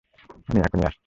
আমি 0.47 0.59
এখনই 0.59 0.85
আসছি। 0.85 0.99